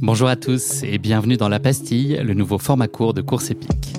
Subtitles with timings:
[0.00, 3.94] Bonjour à tous et bienvenue dans La Pastille, le nouveau format court de course épique.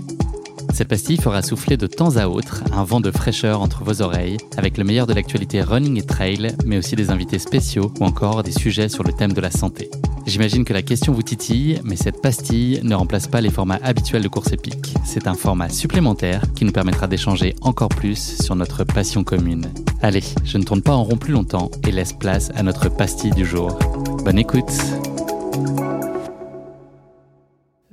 [0.73, 4.37] Cette pastille fera souffler de temps à autre un vent de fraîcheur entre vos oreilles
[4.57, 8.43] avec le meilleur de l'actualité running et trail, mais aussi des invités spéciaux ou encore
[8.43, 9.89] des sujets sur le thème de la santé.
[10.25, 14.23] J'imagine que la question vous titille, mais cette pastille ne remplace pas les formats habituels
[14.23, 14.93] de course épique.
[15.03, 19.65] C'est un format supplémentaire qui nous permettra d'échanger encore plus sur notre passion commune.
[20.01, 23.31] Allez, je ne tourne pas en rond plus longtemps et laisse place à notre pastille
[23.31, 23.77] du jour.
[24.23, 24.71] Bonne écoute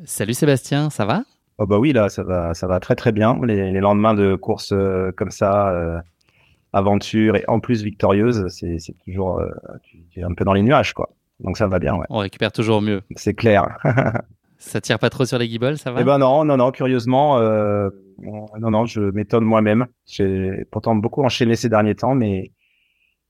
[0.05, 1.25] Salut Sébastien, ça va?
[1.59, 3.39] Oh bah oui, là, ça va, ça va très très bien.
[3.45, 6.01] Les, lendemains de course euh, comme ça, euh,
[6.73, 9.51] aventure et en plus victorieuse, c'est toujours euh,
[9.83, 11.11] tu, es un peu dans les nuages, quoi.
[11.41, 12.07] Donc ça va bien, ouais.
[12.11, 13.03] On récupère toujours mieux.
[13.17, 13.79] C'est clair.
[14.59, 16.01] ça tire pas trop sur les guibolles, ça va?
[16.01, 16.71] Eh ben non, non, non.
[16.71, 19.87] Curieusement, non, non, je m'étonne moi-même.
[20.07, 22.53] J'ai pourtant beaucoup enchaîné ces derniers temps, mais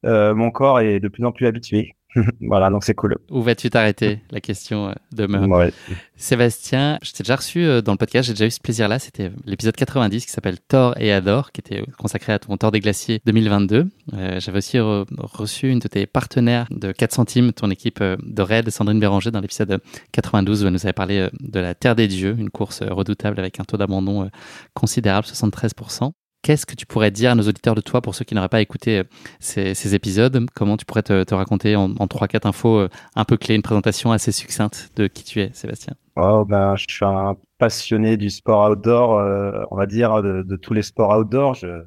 [0.02, 1.94] mon corps est de plus en plus habitué.
[2.40, 3.18] voilà, donc c'est cool.
[3.30, 5.70] Où vas-tu t'arrêter La question euh, demeure?
[6.16, 8.98] Sébastien, je t'ai déjà reçu euh, dans le podcast, j'ai déjà eu ce plaisir-là.
[8.98, 12.80] C'était l'épisode 90 qui s'appelle Thor et Adore, qui était consacré à ton Thor des
[12.80, 13.88] Glaciers 2022.
[14.14, 18.68] Euh, j'avais aussi reçu une de tes partenaires de 4 centimes, ton équipe de raid,
[18.70, 19.80] Sandrine Béranger, dans l'épisode
[20.12, 23.60] 92 où elle nous avait parlé de la Terre des Dieux, une course redoutable avec
[23.60, 24.30] un taux d'abandon
[24.74, 26.12] considérable, 73%.
[26.42, 28.62] Qu'est-ce que tu pourrais dire à nos auditeurs de toi pour ceux qui n'auraient pas
[28.62, 29.04] écouté euh,
[29.40, 30.46] ces, épisodes?
[30.54, 34.10] Comment tu pourrais te, raconter en, trois 3-4 infos euh, un peu clés, une présentation
[34.10, 35.94] assez succincte de qui tu es, Sébastien?
[36.16, 40.72] Oh, ben, Je suis un passionné du sport outdoor, euh, on va dire, de, tous
[40.72, 41.56] les sports outdoor.
[41.56, 41.82] Je,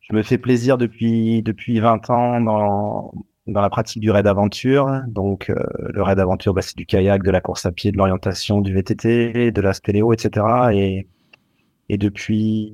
[0.00, 3.12] je me fais plaisir depuis, depuis 20 ans dans,
[3.46, 5.02] dans la pratique du raid aventure.
[5.08, 8.62] Donc, le raid aventure, bah, c'est du kayak, de la course à pied, de l'orientation,
[8.62, 10.46] du VTT, de la spéléo, etc.
[10.72, 11.06] Et,
[11.90, 12.72] et depuis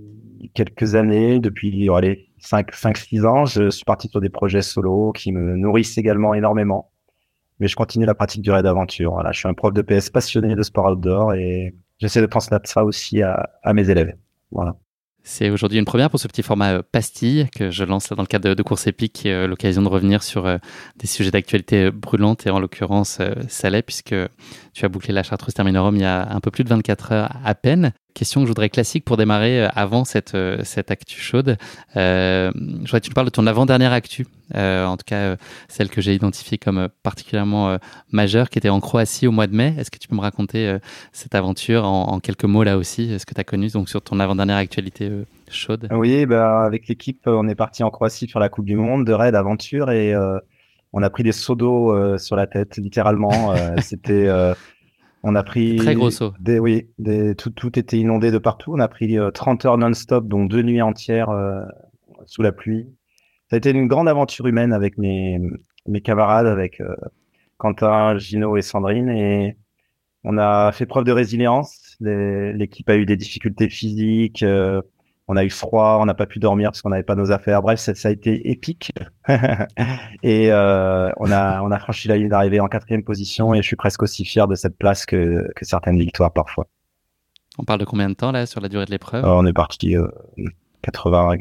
[0.55, 5.12] quelques années, depuis allez, 5, 5, 6 ans, je suis parti sur des projets solo
[5.12, 6.91] qui me nourrissent également énormément.
[7.59, 9.12] Mais je continue la pratique du raid d'aventure.
[9.12, 12.69] Voilà, je suis un prof de PS passionné de sport outdoor et j'essaie de transmettre
[12.69, 14.15] ça aussi à, mes élèves.
[14.51, 14.77] Voilà.
[15.23, 18.27] C'est aujourd'hui une première pour ce petit format euh, pastille que je lance dans le
[18.27, 20.57] cadre de, de Course Épique, euh, l'occasion de revenir sur euh,
[20.97, 24.15] des sujets d'actualité brûlantes et en l'occurrence Salé, puisque
[24.72, 27.37] tu as bouclé la Chartreuse Terminorum il y a un peu plus de 24 heures
[27.45, 27.93] à peine.
[28.15, 31.56] Question que je voudrais classique pour démarrer avant cette, cette actu chaude.
[31.94, 32.50] je
[32.82, 35.37] voudrais que tu nous parles de ton avant-dernière actu, en tout cas
[35.69, 37.78] celle que j'ai identifiée comme particulièrement
[38.10, 39.75] majeure, qui était en Croatie au mois de mai.
[39.78, 40.76] Est-ce que tu peux me raconter
[41.12, 44.21] cette aventure en, quelques mots là aussi, ce que tu as connu donc, sur ton
[44.21, 45.10] avant-dernière actualité
[45.50, 45.88] chaude?
[45.91, 49.12] Oui, bah, avec l'équipe, on est parti en Croatie sur la Coupe du Monde de
[49.12, 50.38] raid aventure et euh,
[50.92, 53.53] on a pris des seaux d'eau euh, sur la tête, littéralement.
[53.53, 54.28] Euh, c'était,
[55.22, 56.32] on a pris très gros seaux.
[56.41, 58.72] Des, oui, des, tout, tout était inondé de partout.
[58.75, 61.31] On a pris 30 heures non-stop, donc deux nuits entières
[62.26, 62.88] sous la pluie.
[63.48, 65.41] Ça a été une grande aventure humaine avec mes,
[65.86, 66.80] mes camarades, avec
[67.59, 69.56] Quentin, Gino et Sandrine et
[70.25, 71.97] on a fait preuve de résilience.
[72.00, 74.44] L'équipe a eu des difficultés physiques
[75.30, 77.62] on a eu froid, on n'a pas pu dormir parce qu'on n'avait pas nos affaires.
[77.62, 78.92] Bref, ça, a été épique.
[80.24, 83.62] et euh, on a on a franchi la ligne d'arrivée en quatrième position et je
[83.62, 86.66] suis presque aussi fier de cette place que, que certaines victoires parfois.
[87.59, 89.24] On parle de combien de temps là sur la durée de l'épreuve?
[89.24, 89.94] On est parti
[90.82, 91.36] 80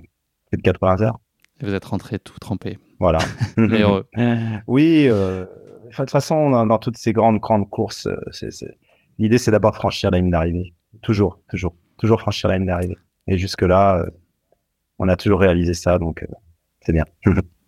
[0.63, 1.19] 80 heures.
[1.59, 2.77] Et vous êtes rentré tout trempé.
[2.99, 3.17] Voilà.
[3.57, 4.07] heureux.
[4.67, 5.07] oui.
[5.09, 5.45] Euh,
[5.89, 8.51] de toute façon, dans, toutes ces grandes grandes courses, euh,
[9.17, 10.75] l'idée c'est d'abord franchir la ligne d'arrivée.
[11.01, 12.97] Toujours, toujours, toujours franchir la ligne d'arrivée.
[13.29, 14.09] Et jusque-là, euh,
[14.97, 16.27] on a toujours réalisé ça, donc euh,
[16.81, 17.05] c'est bien.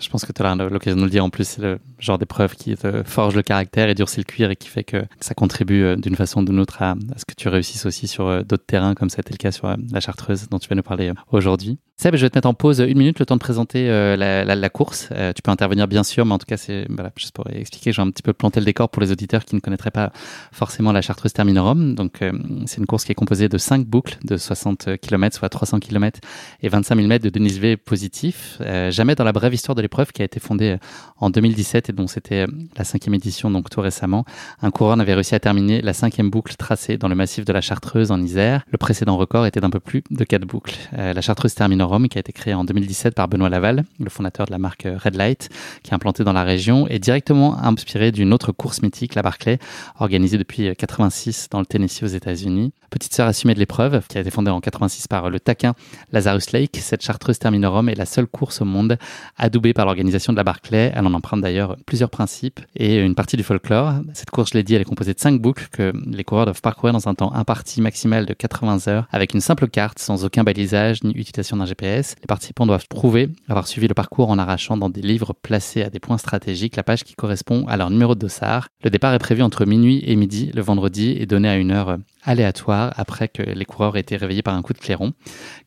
[0.00, 2.54] Je pense que tu as l'occasion de le dire en plus, c'est le genre d'épreuve
[2.54, 5.82] qui te forge le caractère et durcit le cuir et qui fait que ça contribue
[5.82, 8.66] euh, d'une façon ou d'une autre à, ce que tu réussisses aussi sur euh, d'autres
[8.66, 10.82] terrains comme ça a été le cas sur euh, la Chartreuse dont tu vas nous
[10.82, 11.78] parler aujourd'hui.
[11.96, 15.08] Seb, je vais te mettre en pause une minute, le temps de présenter la, course.
[15.34, 18.00] tu peux intervenir bien sûr, mais en tout cas, c'est voilà, juste pour expliquer, j'ai
[18.00, 20.12] un petit peu planté le décor pour les auditeurs qui ne connaîtraient pas
[20.52, 21.96] forcément la Chartreuse Terminorum.
[21.96, 22.20] Donc,
[22.66, 26.20] c'est une course qui est composée de 5 boucles de 60 km, soit 300 km
[26.62, 28.60] et 25 000 mètres de dénivelé positif.
[28.90, 30.76] jamais dans la brève histoire de l'épreuve qui a été fondée
[31.16, 32.44] en 2017 et dont c'était
[32.76, 34.26] la cinquième édition, donc tout récemment,
[34.60, 37.62] un coureur n'avait réussi à terminer la cinquième boucle tracée dans le massif de la
[37.62, 38.64] Chartreuse en Isère.
[38.70, 40.76] Le précédent record était d'un peu plus de quatre boucles.
[40.98, 44.44] Euh, la Chartreuse Terminorum, qui a été créée en 2017 par Benoît Laval, le fondateur
[44.44, 45.48] de la marque Red Light,
[45.82, 49.58] qui est implantée dans la région, est directement inspirée d'une autre course mythique, la Barclay,
[49.98, 52.72] organisée depuis 86 dans le Tennessee aux États-Unis.
[52.90, 55.74] Petite sœur assumée de l'épreuve, qui a été fondée en 86 par le taquin
[56.12, 58.98] Lazarus Lake, cette Chartreuse Terminorum est la seule course au monde
[59.36, 60.90] adoubée par l'organisation de la Barclay.
[60.92, 63.92] Elle en emprunte d'ailleurs plusieurs principes et une partie du folklore.
[64.12, 66.60] Cette course, je l'ai dit, elle est composée de cinq boucles que les coureurs doivent
[66.60, 70.42] parcourir dans un temps imparti maximal de 80 heures avec une simple carte sans aucun
[70.42, 72.16] balisage ni utilisation d'un GPS.
[72.20, 75.90] Les participants doivent prouver avoir suivi le parcours en arrachant dans des livres placés à
[75.90, 78.66] des points stratégiques la page qui correspond à leur numéro de dossard.
[78.82, 81.98] Le départ est prévu entre minuit et midi le vendredi et donné à une heure
[82.24, 85.12] aléatoire après que les coureurs aient été réveillés par un coup de clairon.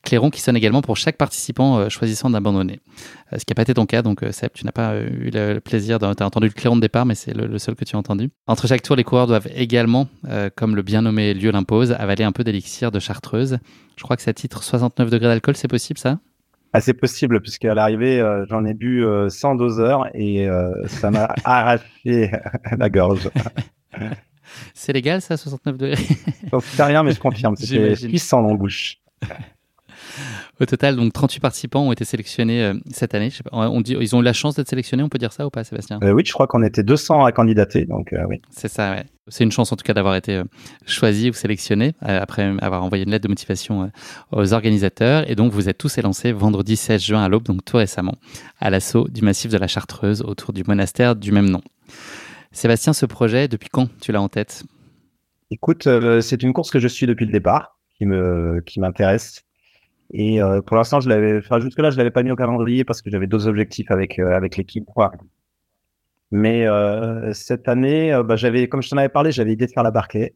[0.03, 2.79] Clairon qui sonne également pour chaque participant euh, choisissant d'abandonner.
[3.33, 5.29] Euh, ce qui n'a pas été ton cas, donc euh, Seb, tu n'as pas eu
[5.33, 7.95] le plaisir, tu as entendu le clairon de départ, mais c'est le, seul que tu
[7.95, 8.29] as entendu.
[8.47, 10.07] Entre chaque tour, les coureurs doivent également,
[10.55, 13.59] comme le bien nommé lieu l'impose, avaler un peu d'élixir de chartreuse.
[13.95, 16.19] Je crois que ça titre 69 degrés d'alcool, c'est possible ça?
[16.73, 20.47] Ah, c'est possible, puisqu'à l'arrivée, j'en ai bu 100 doseurs et
[20.87, 22.31] ça m'a arraché
[22.77, 23.29] la gorge.
[24.73, 26.03] C'est légal, ça, 69 degrés?
[26.61, 27.55] C'est rien, mais je confirme.
[27.57, 28.97] C'était puissant en bouche.
[30.61, 33.29] Au total, donc 38 participants ont été sélectionnés euh, cette année.
[33.51, 35.63] on dit, ils ont eu la chance d'être sélectionnés, on peut dire ça ou pas,
[35.63, 35.97] Sébastien?
[36.03, 38.43] Euh, Oui, je crois qu'on était 200 à candidater, donc euh, oui.
[38.51, 39.05] C'est ça, ouais.
[39.27, 40.41] C'est une chance en tout cas d'avoir été
[40.85, 43.89] choisi ou sélectionné après avoir envoyé une lettre de motivation
[44.31, 45.29] aux organisateurs.
[45.29, 48.15] Et donc vous êtes tous élancés vendredi 16 juin à l'aube, donc tout récemment,
[48.59, 51.61] à l'assaut du massif de la Chartreuse autour du monastère du même nom.
[52.51, 54.63] Sébastien, ce projet, depuis quand tu l'as en tête?
[55.49, 55.87] Écoute,
[56.21, 59.45] c'est une course que je suis depuis le départ, qui me qui m'intéresse.
[60.13, 62.83] Et euh, pour l'instant, je l'avais, enfin jusque là, je l'avais pas mis au calendrier
[62.83, 64.85] parce que j'avais d'autres objectifs avec euh, avec l'équipe.
[66.31, 66.65] Mais
[67.33, 70.33] cette année, bah, j'avais, comme je t'en avais parlé, j'avais idée de faire la Barclay.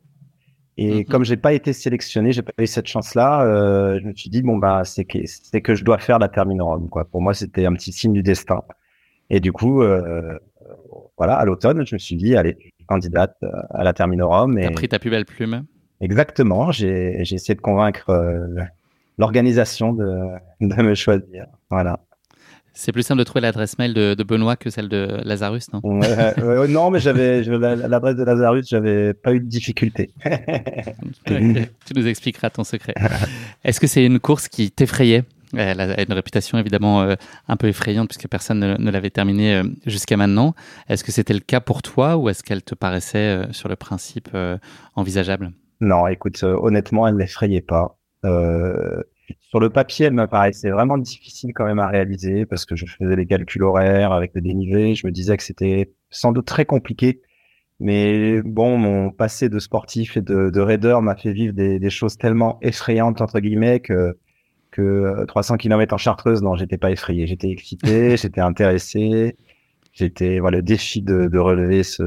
[0.77, 1.06] Et mm-hmm.
[1.06, 3.98] comme j'ai pas été sélectionné, j'ai pas eu cette chance-là.
[4.00, 6.89] je me suis dit bon bah c'est que c'est que je dois faire la Terminorum
[6.89, 7.06] quoi.
[7.06, 8.62] Pour moi, c'était un petit signe du destin.
[9.30, 9.83] Et du coup,
[11.18, 12.57] voilà, à l'automne, je me suis dit, allez,
[12.88, 14.60] candidate euh, à la Terminorum.
[14.60, 15.66] T'as pris ta plus belle plume.
[16.01, 16.71] Exactement.
[16.71, 18.63] J'ai essayé de convaincre euh,
[19.18, 20.30] l'organisation de,
[20.62, 21.46] de me choisir.
[21.70, 22.00] Voilà.
[22.78, 25.80] C'est plus simple de trouver l'adresse mail de, Benoît que celle de Lazarus, non?
[25.82, 30.12] Non, mais j'avais l'adresse de Lazarus, j'avais pas eu de difficulté.
[31.26, 32.94] Tu nous expliqueras ton secret.
[33.64, 35.24] Est-ce que c'est une course qui t'effrayait?
[35.56, 37.16] Elle a une réputation évidemment euh,
[37.48, 40.54] un peu effrayante puisque personne ne, l'avait terminée euh, jusqu'à maintenant.
[40.90, 43.78] Est-ce que c'était le cas pour toi ou est-ce qu'elle te paraissait euh, sur le
[43.78, 44.30] principe
[44.96, 45.52] envisageable?
[45.80, 47.98] Non, écoute, honnêtement, elle n'effrayait pas.
[49.42, 52.86] Sur le papier, elle me paraissait vraiment difficile quand même à réaliser parce que je
[52.86, 54.95] faisais les calculs horaires avec le dénivelé.
[54.95, 57.22] Je me disais que c'était sans doute très compliqué.
[57.80, 61.89] Mais bon, mon passé de sportif et de, de raider m'a fait vivre des, des,
[61.89, 64.18] choses tellement effrayantes entre guillemets que
[64.71, 69.38] que 300 euh, km en Chartreuse, non, j'étais pas effrayé, j'étais excité, j'étais intéressé,
[69.94, 72.04] j'étais voilà le défi de, de relever ce,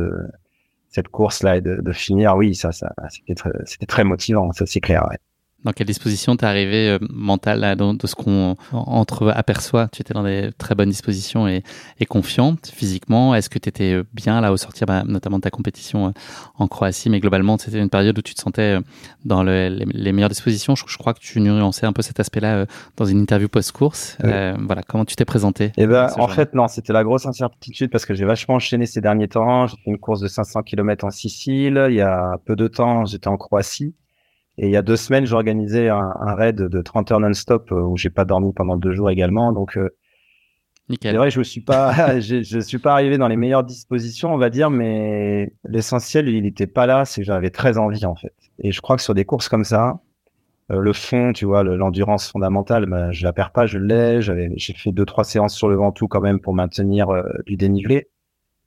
[0.88, 2.36] cette course là et de, de finir.
[2.36, 3.52] Oui, ça, ça, c'était très,
[3.86, 5.06] très motivant, ça c'est clair.
[5.10, 5.18] Ouais.
[5.64, 9.88] Dans quelle disposition t'es arrivé euh, mentale de ce qu'on entre aperçoit?
[9.88, 11.64] Tu étais dans des très bonnes dispositions et,
[11.98, 13.34] et confiante physiquement.
[13.34, 16.10] Est-ce que tu étais euh, bien là au sortir, bah, notamment de ta compétition euh,
[16.58, 18.78] en Croatie, mais globalement c'était une période où tu te sentais
[19.24, 20.76] dans le, les, meilleures dispositions.
[20.76, 24.16] Je, crois que tu nuançais un peu cet aspect-là dans une interview post-course.
[24.22, 25.72] voilà, comment tu t'es présenté?
[25.76, 29.00] Eh ben, en fait, non, c'était la grosse incertitude parce que j'ai vachement enchaîné ces
[29.00, 29.66] derniers temps.
[29.66, 31.86] J'ai fait une course de 500 km en Sicile.
[31.88, 33.94] Il y a peu de temps, j'étais en Croatie.
[34.58, 37.80] Et il y a deux semaines, j'organisais un, un raid de 30 heures non-stop euh,
[37.80, 39.52] où j'ai pas dormi pendant deux jours également.
[39.52, 39.88] Donc, euh,
[41.00, 44.50] c'est vrai, je suis pas, je, suis pas arrivé dans les meilleures dispositions, on va
[44.50, 48.34] dire, mais l'essentiel, il n'était pas là, c'est que j'avais très envie en fait.
[48.58, 50.00] Et je crois que sur des courses comme ça,
[50.72, 54.20] euh, le fond, tu vois, l'endurance fondamentale, ben, je la perds pas, je l'ai.
[54.20, 57.08] J'ai fait deux trois séances sur le Ventoux quand même pour maintenir
[57.46, 58.08] du dénivelé.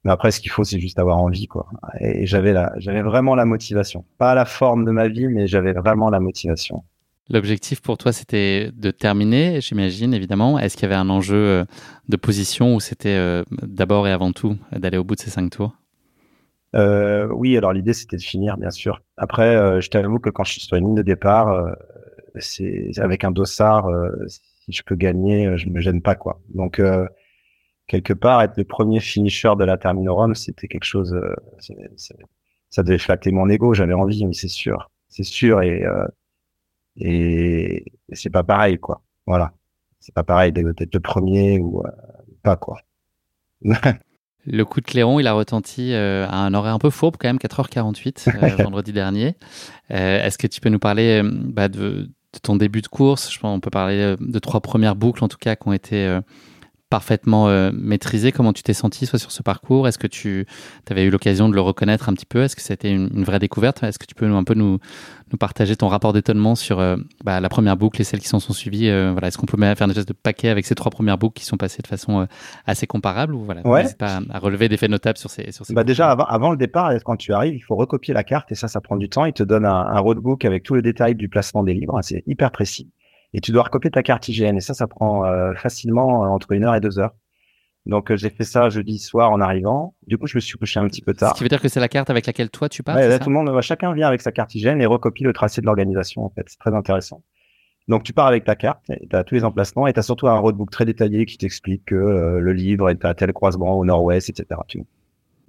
[0.03, 1.67] Mais après, ce qu'il faut, c'est juste avoir envie, quoi.
[1.99, 4.03] Et j'avais la, j'avais vraiment la motivation.
[4.17, 6.83] Pas la forme de ma vie, mais j'avais vraiment la motivation.
[7.29, 10.59] L'objectif pour toi, c'était de terminer, j'imagine, évidemment.
[10.59, 11.65] Est-ce qu'il y avait un enjeu euh,
[12.09, 15.49] de position ou c'était euh, d'abord et avant tout d'aller au bout de ces cinq
[15.51, 15.73] tours?
[16.75, 19.01] Euh, Oui, alors l'idée, c'était de finir, bien sûr.
[19.17, 21.65] Après, je t'avoue que quand je suis sur une ligne de départ,
[22.37, 23.87] c'est avec un dossard,
[24.27, 26.41] si je peux gagner, je me gêne pas, quoi.
[26.53, 26.81] Donc,
[27.91, 31.15] quelque part, être le premier finisher de la Terminorum, c'était quelque chose,
[32.69, 33.73] ça devait flatter mon ego.
[33.73, 35.61] J'avais envie, mais c'est sûr, c'est sûr.
[35.61, 35.83] Et
[36.97, 39.01] et, c'est pas pareil, quoi.
[39.25, 39.53] Voilà.
[39.99, 41.91] C'est pas pareil d'être le premier ou euh,
[42.43, 42.79] pas, quoi.
[44.45, 47.27] le coup de clairon, il a retenti euh, à un horaire un peu fourbe, quand
[47.27, 49.35] même, 4h48, euh, vendredi dernier.
[49.89, 53.31] Est-ce que tu peux nous parler bah, de, de, ton début de course?
[53.31, 56.19] Je pense qu'on peut parler de trois premières boucles, en tout cas, qui ont été
[56.91, 58.33] parfaitement euh, maîtrisé.
[58.33, 59.87] Comment tu t'es senti soit sur ce parcours?
[59.87, 60.45] Est-ce que tu
[60.89, 62.43] avais eu l'occasion de le reconnaître un petit peu?
[62.43, 63.81] Est-ce que c'était une, une, vraie découverte?
[63.81, 64.77] Est-ce que tu peux nous, un peu nous,
[65.31, 68.41] nous partager ton rapport d'étonnement sur euh, bah, la première boucle et celles qui s'en
[68.41, 70.91] sont suivies euh, voilà, Est-ce qu'on peut faire une espèce de paquet avec ces trois
[70.91, 72.27] premières boucles qui sont passées de façon
[72.65, 73.85] assez comparable ou voilà, ouais.
[73.97, 76.57] pas à relever des faits notables sur ces, sur ces bah Déjà, avant, avant, le
[76.57, 79.23] départ, quand tu arrives, il faut recopier la carte et ça, ça prend du temps.
[79.23, 81.97] Il te donne un, un roadbook avec tous les détails du placement des livres.
[82.01, 82.91] C'est hyper précis
[83.33, 85.23] et tu dois recopier ta carte IGN et ça, ça prend
[85.55, 87.13] facilement entre une heure et deux heures.
[87.85, 89.95] Donc euh, j'ai fait ça jeudi soir en arrivant.
[90.05, 91.31] Du coup, je me suis couché un petit peu tard.
[91.31, 92.95] Ce qui veut dire que c'est la carte avec laquelle toi tu pars.
[92.95, 95.65] Ouais, tout le monde, chacun vient avec sa carte hygiène et recopie le tracé de
[95.65, 96.23] l'organisation.
[96.23, 97.23] En fait, c'est très intéressant.
[97.87, 100.27] Donc tu pars avec ta carte, tu as tous les emplacements et tu as surtout
[100.27, 103.83] un roadbook très détaillé qui t'explique que euh, le livre est à tel croisement au
[103.83, 104.61] nord-ouest, etc.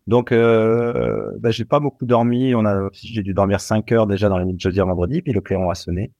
[0.06, 2.54] Donc euh, bah, j'ai pas beaucoup dormi.
[2.54, 5.20] On a, j'ai dû dormir 5 heures déjà dans la nuit de jeudi à vendredi,
[5.20, 6.10] puis le clairon a sonné.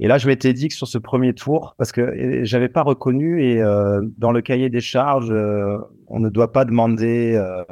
[0.00, 3.42] Et là, je m'étais dit que sur ce premier tour, parce que j'avais pas reconnu
[3.42, 7.64] et euh, dans le cahier des charges, euh, on ne doit pas demander euh,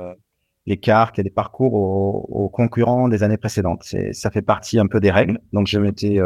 [0.67, 3.85] les cartes et les parcours aux, aux, concurrents des années précédentes.
[4.13, 5.41] Ça fait partie un peu des règles.
[5.53, 6.19] Donc, je m'étais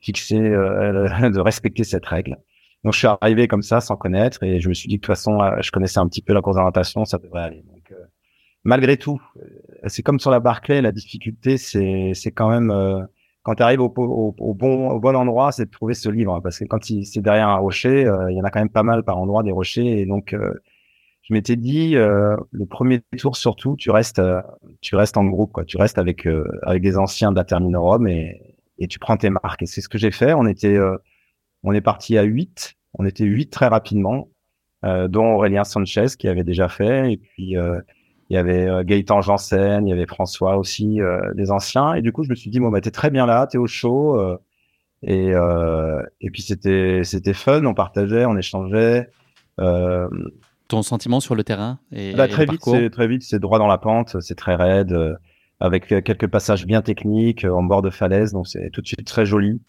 [0.00, 2.36] fixé de respecter cette règle.
[2.84, 5.06] Donc, je suis arrivé comme ça, sans connaître, et je me suis dit que de
[5.06, 6.58] toute façon, je connaissais un petit peu la course
[7.06, 7.64] ça devrait aller.
[7.72, 7.94] Donc,
[8.62, 9.22] malgré tout,
[9.86, 13.06] c'est comme sur la Barclay, la difficulté, c'est quand même
[13.44, 16.40] quand tu arrives au, au, au, bon, au bon endroit, c'est de trouver ce livre.
[16.40, 18.82] Parce que quand c'est derrière un rocher, euh, il y en a quand même pas
[18.82, 20.00] mal par endroit des rochers.
[20.00, 20.54] Et donc, euh,
[21.22, 24.20] je m'étais dit, euh, le premier tour surtout, tu restes,
[24.80, 25.64] tu restes en groupe, quoi.
[25.66, 26.26] Tu restes avec
[26.62, 29.62] avec des anciens d'Aterminorum et, et tu prends tes marques.
[29.62, 30.32] Et c'est ce que j'ai fait.
[30.32, 30.78] On était,
[31.62, 32.74] on est parti à 8.
[32.94, 34.30] On était 8 très rapidement,
[34.82, 37.12] dont Aurélien Sanchez qui avait déjà fait.
[37.12, 37.56] Et puis
[38.30, 41.94] il y avait euh, Gaëtan Janssen, il y avait François aussi, euh, des anciens.
[41.94, 43.66] Et du coup, je me suis dit, bon, bah, t'es très bien là, t'es au
[43.66, 44.18] show.
[44.18, 44.38] Euh,
[45.02, 45.32] et,
[46.22, 49.10] et puis, c'était, c'était fun, on partageait, on échangeait.
[49.58, 53.66] Ton sentiment sur le terrain et, bah, très, vite, c'est, très vite, c'est droit dans
[53.66, 54.96] la pente, c'est très raide,
[55.60, 59.26] avec quelques passages bien techniques en bord de falaise, donc c'est tout de suite très
[59.26, 59.60] joli.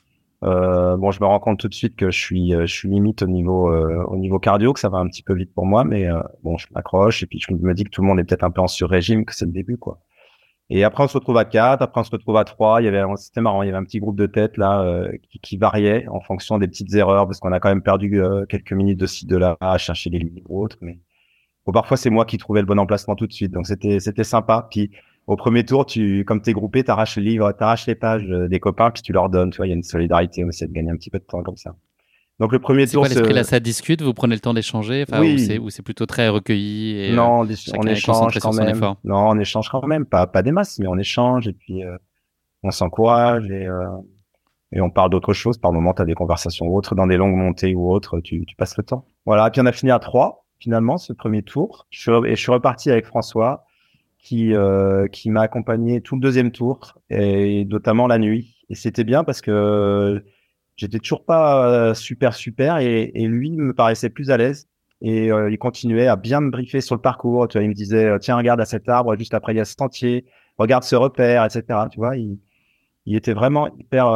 [0.45, 2.89] Euh, bon, je me rends compte tout de suite que je suis, euh, je suis
[2.89, 5.65] limite au niveau, euh, au niveau cardio, que ça va un petit peu vite pour
[5.65, 8.19] moi, mais euh, bon, je m'accroche et puis je me dis que tout le monde
[8.19, 9.99] est peut-être un peu en sur-régime, que c'est le début, quoi.
[10.69, 12.81] Et après, on se retrouve à quatre, après on se retrouve à trois.
[12.81, 15.39] Il y avait, c'était marrant, il y avait un petit groupe de tête là qui,
[15.39, 18.99] qui, variait en fonction des petites erreurs, parce qu'on a quand même perdu quelques minutes
[18.99, 20.77] de ci de là à chercher les livres ou autres.
[20.81, 20.99] Mais
[21.67, 24.23] bon, parfois c'est moi qui trouvais le bon emplacement tout de suite, donc c'était, c'était
[24.23, 24.67] sympa.
[24.71, 24.91] Puis
[25.27, 28.59] au premier tour, tu, comme t'es groupé, t'arraches le livre, t'arraches les pages euh, des
[28.59, 29.49] copains, puis tu leur donnes.
[29.49, 31.41] Tu vois, il y a une solidarité aussi de gagner un petit peu de temps
[31.41, 31.75] comme ça.
[32.39, 34.01] Donc le premier tour, c'est là, ça discute.
[34.01, 35.57] Vous prenez le temps d'échanger, enfin, oui.
[35.57, 37.05] ou c'est plutôt très recueilli.
[37.05, 38.79] Et, non, on, échange quand même.
[39.05, 41.97] Non, on échange quand même, pas pas des masses, mais on échange et puis euh,
[42.61, 43.87] on s'encourage et euh,
[44.73, 45.57] et on parle d'autres choses.
[45.57, 48.75] Par moment, t'as des conversations autres, dans des longues montées ou autres, tu, tu passes
[48.77, 49.05] le temps.
[49.25, 49.47] Voilà.
[49.47, 51.87] Et puis on a fini à trois finalement ce premier tour.
[51.89, 53.65] Je suis, et je suis reparti avec François
[54.25, 58.55] qui euh, qui m'a accompagné tout le deuxième tour et notamment la nuit.
[58.69, 60.25] Et c'était bien parce que
[60.77, 64.67] j'étais toujours pas euh, super super et, et, lui me paraissait plus à l'aise
[65.01, 67.47] et euh, il continuait à bien me briefer sur le parcours.
[67.47, 69.65] Tu vois, il me disait tiens regarde à cet arbre juste après il y a
[69.65, 70.25] ce sentier,
[70.57, 71.63] regarde ce repère, etc.
[71.91, 72.39] Tu vois, il,
[73.05, 74.07] il était vraiment hyper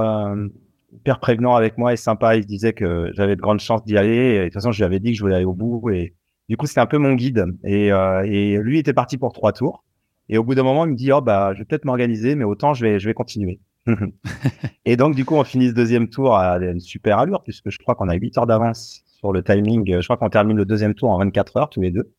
[0.91, 2.35] hyper prévenant avec moi et sympa.
[2.35, 4.35] Il disait que j'avais de grandes chances d'y aller.
[4.35, 6.15] Et de toute façon, je lui avais dit que je voulais aller au bout et
[6.49, 7.45] du coup, c'était un peu mon guide.
[7.63, 9.83] Et, et lui était parti pour trois tours.
[10.29, 12.43] Et au bout d'un moment, il me dit, oh, bah, je vais peut-être m'organiser, mais
[12.43, 13.59] autant je vais, je vais continuer.
[14.85, 17.77] et donc, du coup, on finit ce deuxième tour à une super allure, puisque je
[17.79, 19.99] crois qu'on a 8 heures d'avance sur le timing.
[19.99, 22.13] Je crois qu'on termine le deuxième tour en 24 heures, tous les deux.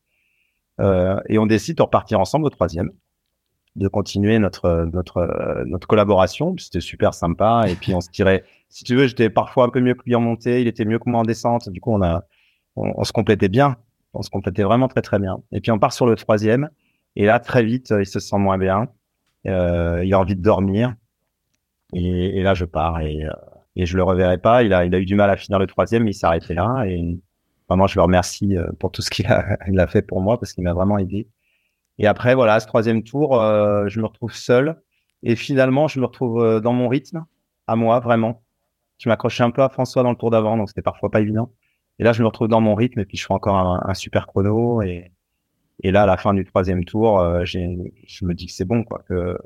[0.80, 2.90] Euh, et on décide de repartir ensemble au troisième,
[3.76, 6.56] de continuer notre, notre, notre collaboration.
[6.58, 7.64] C'était super sympa.
[7.68, 10.16] Et puis, on se tirait, si tu veux, j'étais parfois un peu mieux que lui
[10.16, 11.68] en montée, il était mieux que moi en descente.
[11.68, 11.96] Du coup,
[12.76, 13.76] on se complétait bien.
[14.12, 15.40] On se complétait vraiment très, très bien.
[15.52, 16.70] Et puis, on part sur le troisième.
[17.16, 18.88] Et là, très vite, il se sent moins bien.
[19.46, 20.94] Euh, il a envie de dormir.
[21.94, 23.00] Et, et là, je pars.
[23.00, 23.30] Et, euh,
[23.76, 24.62] et je le reverrai pas.
[24.62, 26.54] Il a, il a eu du mal à finir le troisième, mais il s'est arrêté
[26.54, 26.84] là.
[26.86, 27.18] Et
[27.68, 30.38] vraiment, je le remercie euh, pour tout ce qu'il a, il a fait pour moi
[30.38, 31.28] parce qu'il m'a vraiment aidé.
[31.98, 34.80] Et après, voilà, ce troisième tour, euh, je me retrouve seul.
[35.22, 37.24] Et finalement, je me retrouve euh, dans mon rythme,
[37.66, 38.42] à moi, vraiment.
[38.98, 41.52] Je m'accrochais un peu à François dans le tour d'avant, donc c'était parfois pas évident.
[41.98, 43.94] Et là, je me retrouve dans mon rythme et puis je fais encore un, un
[43.94, 44.82] super chrono.
[44.82, 45.12] Et,
[45.82, 48.84] et là, à la fin du troisième tour, euh, je me dis que c'est bon,
[48.84, 49.36] quoi, que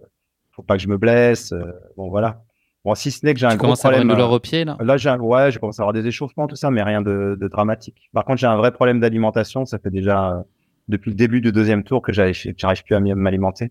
[0.52, 1.52] faut pas que je me blesse.
[1.96, 2.42] bon, voilà.
[2.84, 3.84] Bon, si ce n'est que j'ai un gros problème.
[3.84, 4.76] à avoir une douleur au pied, là?
[4.80, 7.48] Là, j'ai, ouais, je commence à avoir des échauffements, tout ça, mais rien de, de
[7.48, 8.10] dramatique.
[8.12, 9.64] Par contre, j'ai un vrai problème d'alimentation.
[9.64, 10.42] Ça fait déjà euh,
[10.88, 13.70] depuis le début du deuxième tour que j'arrive plus à m'alimenter.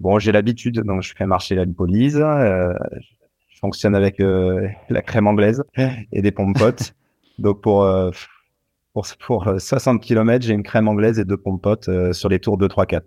[0.00, 2.16] Bon, j'ai l'habitude, donc je fais marcher la lipolyse.
[2.20, 2.72] Euh,
[3.48, 5.62] je fonctionne avec euh, la crème anglaise
[6.10, 6.94] et des potes.
[7.38, 8.10] donc pour, euh,
[8.92, 12.58] pour, pour 60 km, j'ai une crème anglaise et deux pompes potes sur les tours
[12.58, 13.06] 2, 3, 4.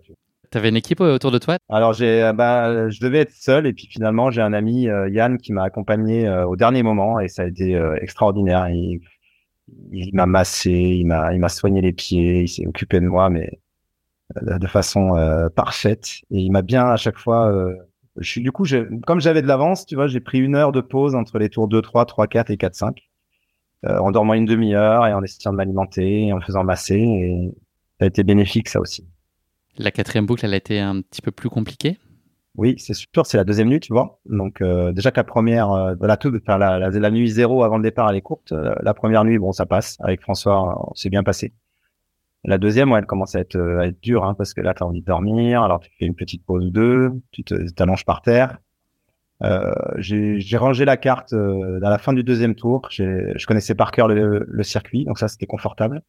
[0.50, 1.58] T'avais une équipe autour de toi?
[1.68, 5.08] Alors j'ai, euh, bah, je devais être seul et puis finalement j'ai un ami euh,
[5.08, 8.68] Yann qui m'a accompagné euh, au dernier moment et ça a été extraordinaire.
[8.68, 9.00] Il,
[9.92, 13.30] il m'a massé, il m'a, il m'a soigné les pieds, il s'est occupé de moi
[13.30, 13.60] mais
[14.42, 15.14] de façon
[15.54, 17.52] parfaite et il m'a bien à chaque fois.
[18.16, 18.64] je suis du coup,
[19.06, 21.68] comme j'avais de l'avance, tu vois, j'ai pris une heure de pause entre les tours
[21.68, 22.96] 2, 3, 3, 4 et 4, 5
[23.88, 27.54] en dormant une demi-heure et en essayant de m'alimenter, et en faisant masser et
[27.98, 29.06] ça a été bénéfique ça aussi.
[29.78, 31.98] La quatrième boucle, elle a été un petit peu plus compliquée?
[32.56, 34.18] Oui, c'est sûr, c'est la deuxième nuit, tu vois.
[34.24, 37.76] Donc euh, déjà que la première, euh, la, toute, enfin, la, la, nuit zéro avant
[37.76, 38.52] le départ, elle est courte.
[38.52, 39.98] Euh, la première nuit, bon, ça passe.
[40.00, 41.52] Avec François, c'est bien passé.
[42.44, 44.82] La deuxième, ouais, elle commence à être, à être dure, hein, parce que là, tu
[44.82, 45.62] as envie de dormir.
[45.62, 48.58] Alors tu fais une petite pause ou deux, tu t'allonges par terre.
[49.42, 52.88] Euh, j'ai rangé la carte à la fin du deuxième tour.
[52.90, 56.02] Je connaissais par cœur le, le circuit, donc ça, c'était confortable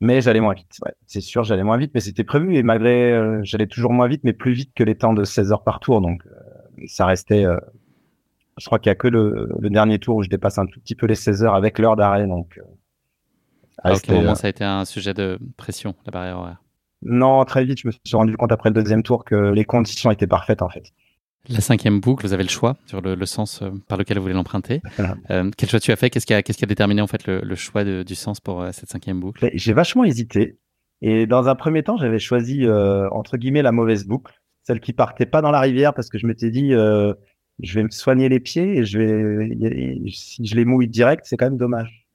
[0.00, 0.78] mais j'allais moins vite.
[0.84, 2.56] Ouais, c'est sûr, j'allais moins vite, mais c'était prévu.
[2.56, 5.52] Et malgré, euh, j'allais toujours moins vite, mais plus vite que les temps de 16
[5.52, 6.00] heures par tour.
[6.00, 7.44] Donc, euh, ça restait.
[7.44, 7.58] Euh,
[8.58, 10.80] je crois qu'il y a que le, le, dernier tour où je dépasse un tout
[10.80, 12.26] petit peu les 16 heures avec l'heure d'arrêt.
[12.26, 12.60] Donc,
[13.82, 16.62] à quel moment ça a été un sujet de pression, la barrière horaire
[17.02, 20.10] Non, très vite, je me suis rendu compte après le deuxième tour que les conditions
[20.10, 20.92] étaient parfaites en fait.
[21.48, 24.22] La cinquième boucle, vous avez le choix sur le, le sens euh, par lequel vous
[24.22, 24.80] voulez l'emprunter.
[25.30, 26.10] Euh, quel choix tu as fait?
[26.10, 28.40] Qu'est-ce qui a, qu'est-ce qui a déterminé en fait le, le choix de, du sens
[28.40, 29.48] pour euh, cette cinquième boucle?
[29.54, 30.58] J'ai vachement hésité.
[31.02, 34.92] Et dans un premier temps, j'avais choisi euh, entre guillemets la mauvaise boucle, celle qui
[34.92, 38.40] partait pas dans la rivière parce que je m'étais dit je vais me soigner les
[38.40, 42.06] pieds et je vais si je les mouille direct, c'est quand même dommage.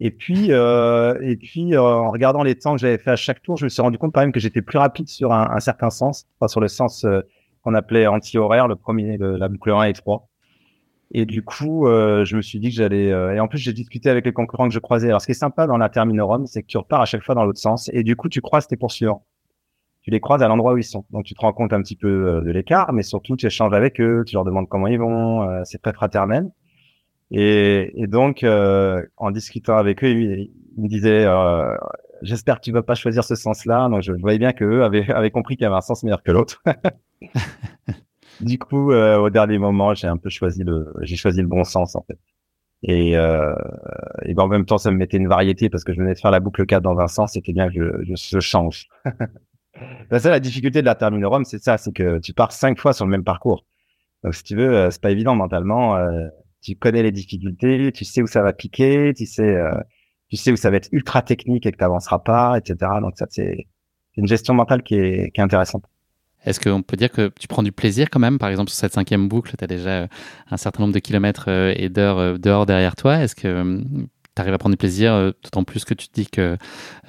[0.00, 3.64] Et puis et puis en regardant les temps que j'avais fait à chaque tour, je
[3.64, 6.26] me suis rendu compte quand même que j'étais plus rapide sur un, un certain sens,
[6.38, 7.06] enfin, sur le sens
[7.64, 10.28] qu'on appelait anti-horaire, le premier, la boucle 1 et 3.
[11.12, 13.10] Et du coup, euh, je me suis dit que j'allais.
[13.12, 15.08] Euh, et en plus, j'ai discuté avec les concurrents que je croisais.
[15.08, 17.34] Alors, ce qui est sympa dans la Terminorum, c'est que tu repars à chaque fois
[17.34, 19.24] dans l'autre sens, et du coup, tu croises tes poursuivants.
[20.02, 21.04] Tu les croises à l'endroit où ils sont.
[21.10, 23.72] Donc, tu te rends compte un petit peu euh, de l'écart, mais surtout, tu échanges
[23.72, 25.64] avec eux, tu leur demandes comment ils vont.
[25.64, 26.50] c'est très fraternel.
[27.30, 31.26] Et, et donc, en discutant avec eux, ils, me disaient
[32.22, 33.88] J'espère que tu vas pas choisir ce sens-là.
[33.88, 36.32] Donc, je voyais bien qu'eux avaient, avaient compris qu'il y avait un sens meilleur que
[36.32, 36.62] l'autre.
[38.40, 41.64] du coup, euh, au dernier moment, j'ai un peu choisi le, j'ai choisi le bon
[41.64, 42.18] sens en fait.
[42.86, 43.54] Et, euh,
[44.24, 46.18] et ben, en même temps, ça me mettait une variété parce que je venais de
[46.18, 48.88] faire la boucle 4 dans un sens, c'était bien que je, je, change.
[50.10, 52.92] ben, ça, la difficulté de la Terminorum, c'est ça, c'est que tu pars cinq fois
[52.92, 53.64] sur le même parcours.
[54.22, 55.96] Donc, si tu veux, euh, c'est pas évident mentalement.
[55.96, 56.28] Euh,
[56.62, 59.74] tu connais les difficultés, tu sais où ça va piquer, tu sais, euh,
[60.28, 62.76] tu sais où ça va être ultra technique et que tu avanceras pas, etc.
[63.02, 63.66] Donc ça, c'est
[64.16, 65.84] une gestion mentale qui est, qui est intéressante.
[66.44, 68.92] Est-ce qu'on peut dire que tu prends du plaisir quand même Par exemple, sur cette
[68.92, 70.06] cinquième boucle, tu as déjà euh,
[70.50, 73.18] un certain nombre de kilomètres euh, et d'heures euh, dehors derrière toi.
[73.18, 73.82] Est-ce que
[74.36, 76.56] tu arrives à prendre du plaisir, d'autant plus que tu te dis que,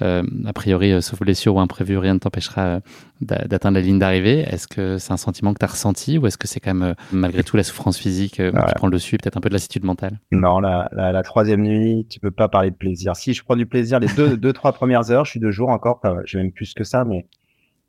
[0.00, 2.82] a priori, sauf blessure ou imprévu, rien ne t'empêchera
[3.20, 4.44] d'atteindre la ligne d'arrivée?
[4.48, 6.94] Est-ce que c'est un sentiment que tu as ressenti ou est-ce que c'est quand même,
[7.10, 9.82] malgré tout, la souffrance physique qui prend le dessus et peut-être un peu de lassitude
[9.82, 10.20] mentale?
[10.30, 13.16] Non, la, la, la, troisième nuit, tu peux pas parler de plaisir.
[13.16, 15.70] Si je prends du plaisir les deux, deux trois premières heures, je suis de jour
[15.70, 17.26] encore, je vais même plus que ça, mais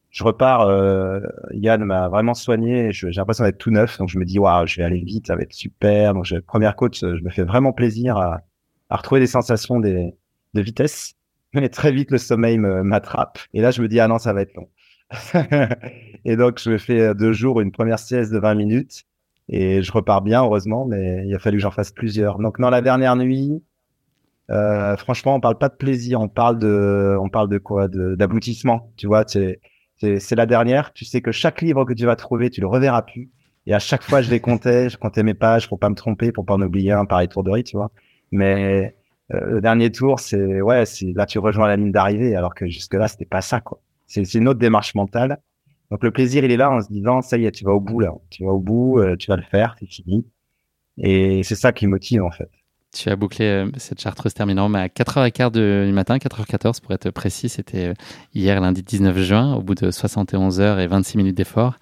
[0.10, 0.62] je repars.
[0.62, 1.20] Euh,
[1.52, 2.92] Yann m'a vraiment soigné.
[2.92, 5.36] J'ai l'impression d'être tout neuf, donc je me dis waouh, je vais aller vite, ça
[5.36, 6.14] va être super.
[6.14, 8.42] Donc première coach, je me fais vraiment plaisir à,
[8.90, 10.14] à retrouver des sensations des,
[10.54, 11.14] de vitesse.
[11.54, 13.40] Mais très vite le sommeil m'attrape.
[13.54, 14.70] Et là, je me dis ah non, ça va être long.
[16.26, 19.06] et donc je me fais deux jours une première sieste de 20 minutes
[19.50, 22.40] et je repars bien heureusement, mais il a fallu que j'en fasse plusieurs.
[22.40, 23.64] Donc dans la dernière nuit,
[24.50, 28.92] euh, franchement, on parle pas de plaisir, on parle de, on parle de quoi, d'aboutissement.
[28.98, 29.60] Tu vois, c'est
[30.00, 30.94] c'est la dernière.
[30.94, 33.30] Tu sais que chaque livre que tu vas trouver, tu le reverras plus.
[33.66, 36.32] Et à chaque fois, je les comptais, je comptais mes pages pour pas me tromper,
[36.32, 37.92] pour pas en oublier un pareil tour de riz, tu vois.
[38.32, 38.96] Mais
[39.34, 42.68] euh, le dernier tour, c'est ouais, c'est là tu rejoins la ligne d'arrivée, alors que
[42.68, 43.82] jusque là, c'était pas ça, quoi.
[44.08, 45.42] C'est une autre démarche mentale.
[45.92, 47.80] Donc le plaisir, il est là en se disant, ça y est, tu vas au
[47.82, 50.26] bout là, tu vas au bout, euh, tu vas le faire, c'est fini.
[50.98, 52.50] Et c'est ça qui motive en fait.
[52.96, 57.50] Tu as bouclé euh, cette chartreuse terminant à 4h15 du matin, 4h14 pour être précis.
[57.50, 57.94] C'était euh,
[58.34, 61.76] hier, lundi 19 juin, au bout de 71 heures et 26 minutes d'effort.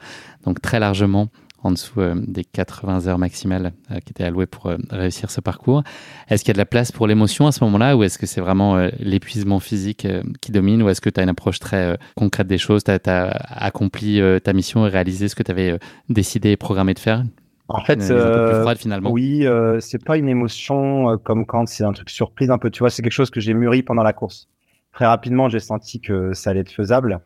[0.45, 1.27] Donc très largement
[1.63, 3.71] en dessous euh, des 80 heures maximales
[4.03, 5.83] qui étaient allouées pour réussir ce parcours.
[6.27, 8.25] Est-ce qu'il y a de la place pour l'émotion à ce moment-là ou est-ce que
[8.25, 10.07] c'est vraiment l'épuisement physique
[10.41, 13.27] qui domine ou est-ce que tu as une approche très concrète des choses Tu as,
[13.47, 17.23] accompli ta mission et réalisé ce que tu avais décidé et programmé de faire?
[17.67, 19.11] En fait, euh, finalement.
[19.11, 22.69] oui, euh, c'est pas une émotion euh, comme quand c'est un truc surprise un peu.
[22.69, 24.47] Tu vois, c'est quelque chose que j'ai mûri pendant la course.
[24.93, 27.21] Très rapidement, j'ai senti que ça allait être faisable.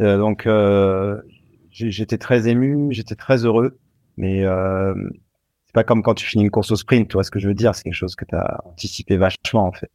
[0.00, 1.20] Euh, donc, euh,
[1.70, 3.78] j'étais très ému, j'étais très heureux.
[4.16, 4.44] Mais
[5.66, 7.08] c'est pas comme quand tu finis une course au sprint.
[7.08, 7.74] Tu vois ce que je veux dire?
[7.74, 9.90] C'est quelque chose que tu as anticipé vachement en fait.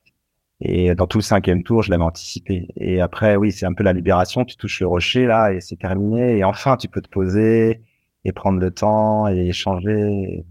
[0.61, 2.67] Et dans tout le cinquième tour, je l'avais anticipé.
[2.75, 4.43] Et après, oui, c'est un peu la libération.
[4.43, 6.37] Tu touches le rocher là et c'est terminé.
[6.37, 7.81] Et enfin, tu peux te poser
[8.25, 10.45] et prendre le temps et échanger.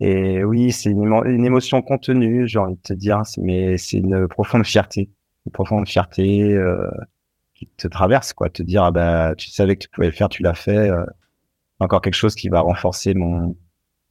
[0.00, 4.64] Et, oui, c'est une, émotion contenue, j'ai envie de te dire, mais c'est une profonde
[4.64, 5.10] fierté,
[5.46, 6.90] une profonde fierté euh,
[7.54, 8.48] qui te traverse, quoi.
[8.48, 10.90] Te dire, ah bah, tu savais que tu pouvais le faire, tu l'as fait.
[10.90, 11.04] Euh,
[11.80, 13.56] encore quelque chose qui va renforcer mon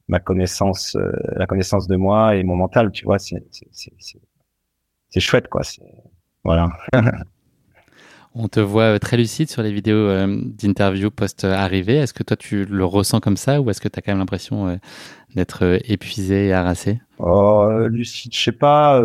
[0.08, 3.18] ma connaissance, euh, la connaissance de moi et mon mental, tu vois.
[3.18, 3.44] C'est
[5.10, 5.62] c'est chouette, quoi.
[6.44, 6.68] Voilà.
[8.34, 11.96] On te voit euh, très lucide sur les vidéos euh, d'interview post-arrivée.
[11.96, 14.20] Est-ce que toi, tu le ressens comme ça ou est-ce que tu as quand même
[14.20, 14.76] l'impression euh,
[15.34, 17.00] d'être épuisé et harassé?
[17.18, 19.02] Oh, Lucide, je sais pas.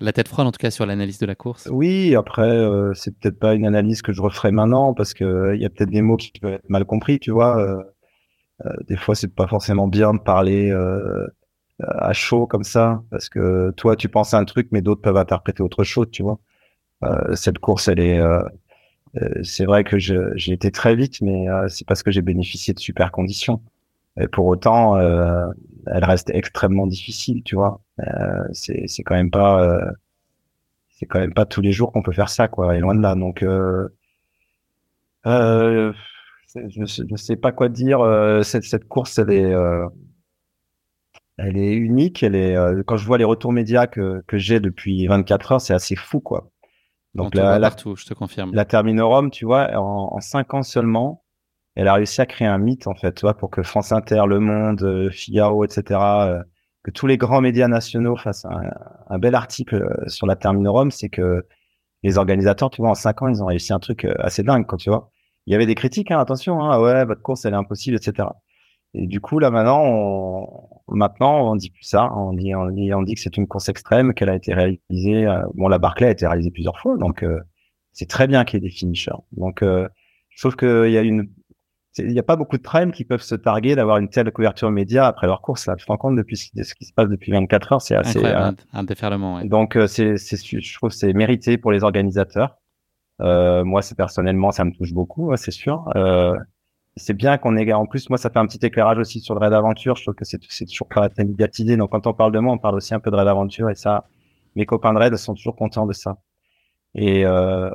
[0.00, 1.68] La tête froide, en tout cas, sur l'analyse de la course?
[1.70, 2.64] Oui, après,
[2.94, 6.02] c'est peut-être pas une analyse que je referai maintenant parce qu'il y a peut-être des
[6.02, 7.84] mots qui peuvent être mal compris, tu vois.
[8.88, 10.72] des fois, c'est pas forcément bien de parler
[11.80, 15.16] à chaud comme ça parce que toi, tu penses à un truc, mais d'autres peuvent
[15.16, 16.38] interpréter autre chose, tu vois.
[17.04, 18.42] Euh, cette course, elle est, euh,
[19.20, 22.80] euh, c'est vrai que j'ai été très vite, mais c'est parce que j'ai bénéficié de
[22.80, 23.62] super conditions.
[24.20, 27.80] Et pour autant, elle reste extrêmement difficile, tu vois.
[28.52, 29.80] c'est c'est quand même pas
[30.90, 32.76] c'est quand même pas tous les jours qu'on peut faire ça, quoi.
[32.76, 33.14] Et loin de là.
[33.14, 33.88] Donc, euh,
[35.26, 35.92] euh,
[36.54, 38.00] je, ne sais pas quoi dire.
[38.44, 39.52] cette, cette course, elle est,
[41.38, 42.22] elle est unique.
[42.22, 42.56] Elle est.
[42.86, 46.20] quand je vois les retours médias que, que j'ai depuis 24 heures, c'est assez fou,
[46.20, 46.52] quoi.
[47.14, 48.54] Donc la, la, je te confirme.
[48.54, 51.24] La Terminorum, tu vois, en, en cinq ans seulement,
[51.74, 54.22] elle a réussi à créer un mythe en fait, tu vois, pour que France Inter,
[54.26, 56.42] Le Monde, euh, Figaro, etc., euh,
[56.82, 58.62] que tous les grands médias nationaux fassent un,
[59.08, 61.46] un bel article euh, sur la Terminorum, c'est que
[62.02, 64.76] les organisateurs, tu vois, en cinq ans, ils ont réussi un truc assez dingue, quand
[64.76, 65.10] tu vois.
[65.46, 68.28] Il y avait des critiques, hein, attention, hein, ouais, votre course, elle est impossible, etc.
[68.94, 70.46] Et du coup, là maintenant, on,
[70.88, 72.12] maintenant, on dit plus ça.
[72.14, 75.26] On dit, on dit, on dit que c'est une course extrême, qu'elle a été réalisée.
[75.26, 77.40] Euh, bon, la Barclay a été réalisée plusieurs fois, donc euh,
[77.92, 79.12] c'est très bien qu'il y ait des finishers.
[79.32, 79.88] Donc, euh,
[80.30, 81.30] je trouve qu'il y a une,
[81.98, 84.70] il n'y a pas beaucoup de trails qui peuvent se targuer d'avoir une telle couverture
[84.70, 85.66] média après leur course.
[85.66, 88.24] Là, tu te rends compte depuis ce qui, se passe depuis 24 heures, c'est assez
[88.24, 89.36] un déferlement.
[89.36, 89.48] Ouais.
[89.48, 92.56] Donc, c'est, c'est, je trouve, c'est mérité pour les organisateurs.
[93.20, 95.84] moi, c'est personnellement, ça me touche beaucoup, c'est sûr.
[95.96, 96.34] Euh,
[96.96, 99.40] c'est bien qu'on ait, en plus, moi, ça fait un petit éclairage aussi sur le
[99.40, 99.96] raid aventure.
[99.96, 101.76] Je trouve que c'est, toujours très médiatisé.
[101.76, 103.74] Donc, quand on parle de moi, on parle aussi un peu de raid aventure et
[103.74, 104.08] ça,
[104.56, 106.18] mes copains de raid sont toujours contents de ça.
[106.94, 107.70] Et, euh,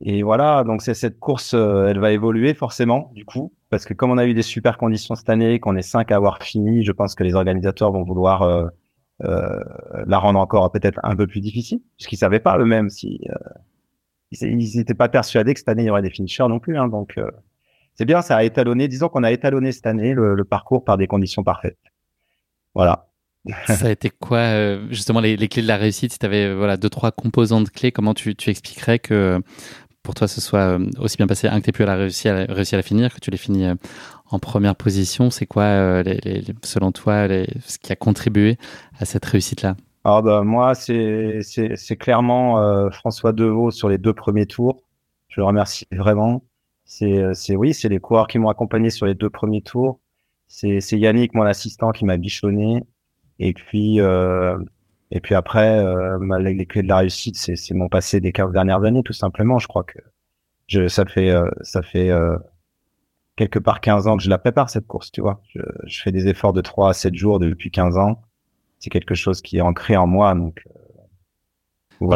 [0.00, 0.64] et voilà.
[0.64, 4.18] Donc, c'est cette course, euh, elle va évoluer forcément, du coup, parce que comme on
[4.18, 7.14] a eu des super conditions cette année, qu'on est cinq à avoir fini, je pense
[7.14, 8.66] que les organisateurs vont vouloir, euh,
[9.24, 9.60] euh
[10.06, 13.34] la rendre encore peut-être un peu plus difficile, puisqu'ils savaient pas eux-mêmes si, euh,
[14.42, 16.76] ils n'étaient pas persuadés que cette année il y aurait des finishers non plus.
[16.76, 17.18] Hein, donc,
[17.94, 18.88] c'est bien, ça a étalonné.
[18.88, 21.78] Disons qu'on a étalonné cette année le, parcours par des conditions parfaites.
[22.74, 23.08] Voilà.
[23.66, 26.12] ça a été quoi, euh, justement, les, clés de la réussite?
[26.12, 29.40] Si tu avais euh, voilà, deux, trois composantes clés, comment tu, expliquerais que
[30.02, 32.46] pour toi ce soit euh, aussi bien passé, un que tu pu la réussi à,
[32.46, 33.66] réussi à la finir, que tu l'aies fini
[34.30, 35.30] en première position?
[35.30, 36.02] C'est quoi,
[36.62, 38.56] selon toi, ce qui a contribué
[38.98, 39.76] à cette réussite-là?
[40.04, 44.82] Alors, bah, moi, c'est clairement François Deveau sur les deux premiers tours.
[45.28, 46.42] Je le remercie vraiment.
[46.84, 50.00] C'est, euh, c'est oui, c'est les coureurs qui m'ont accompagné sur les deux premiers tours.
[50.46, 52.84] C'est, Yannick, mon assistant, qui m'a bichonné.
[53.38, 54.56] Et puis, euh,
[55.14, 58.82] et puis après, euh, les, clés de la réussite, c'est, mon passé des 15 dernières
[58.84, 59.58] années, tout simplement.
[59.58, 59.98] Je crois que
[60.66, 62.36] je, ça fait, euh, ça fait euh,
[63.36, 65.40] quelque part 15 ans que je la prépare cette course, tu vois.
[65.54, 68.22] Je, je fais des efforts de 3 à 7 jours depuis 15 ans.
[68.80, 70.64] C'est quelque chose qui est ancré en moi, donc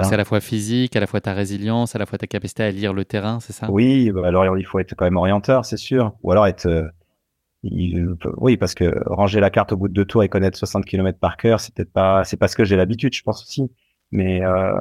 [0.05, 2.63] c'est à la fois physique, à la fois ta résilience, à la fois ta capacité
[2.63, 3.71] à lire le terrain, c'est ça?
[3.71, 6.15] Oui, bah, alors il faut être quand même orienteur, c'est sûr.
[6.23, 6.67] Ou alors être...
[6.67, 6.89] Euh,
[8.37, 11.19] oui, parce que ranger la carte au bout de deux tours et connaître 60 km
[11.19, 12.25] par cœur, c'est peut-être pas...
[12.25, 13.71] C'est parce que j'ai l'habitude, je pense aussi.
[14.13, 14.79] Mais euh,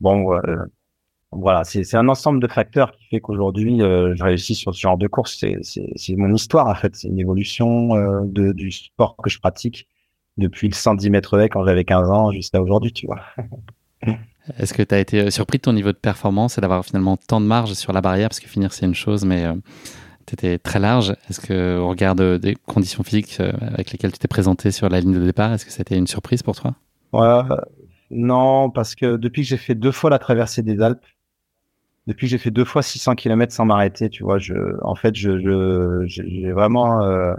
[0.00, 0.28] bon,
[1.30, 4.96] voilà, c'est un ensemble de facteurs qui fait qu'aujourd'hui, euh, je réussis sur ce genre
[4.96, 5.44] de course.
[5.62, 6.96] C'est mon histoire, en fait.
[6.96, 9.88] C'est une évolution euh, de, du sport que je pratique
[10.38, 13.20] depuis le 110 mètres haies quand j'avais 15 ans jusqu'à aujourd'hui, tu vois.
[14.58, 17.16] Est-ce que tu as été euh, surpris de ton niveau de performance et d'avoir finalement
[17.16, 18.28] tant de marge sur la barrière?
[18.28, 19.44] Parce que finir, c'est une chose, mais
[20.26, 21.14] tu étais très large.
[21.28, 25.14] Est-ce que, au regard des conditions physiques avec lesquelles tu t'es présenté sur la ligne
[25.14, 26.74] de départ, est-ce que c'était une surprise pour toi?
[27.12, 27.42] Ouais,
[28.10, 31.04] non, parce que depuis que j'ai fait deux fois la traversée des Alpes,
[32.06, 35.14] depuis que j'ai fait deux fois 600 km sans m'arrêter, tu vois, je, en fait,
[35.14, 37.34] j'ai vraiment, euh,